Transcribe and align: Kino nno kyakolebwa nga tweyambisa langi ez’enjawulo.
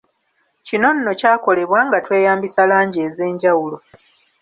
Kino 0.67 0.89
nno 0.93 1.11
kyakolebwa 1.19 1.79
nga 1.87 1.97
tweyambisa 2.05 2.61
langi 2.71 2.99
ez’enjawulo. 3.07 3.77